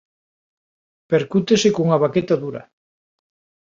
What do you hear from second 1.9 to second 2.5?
baqueta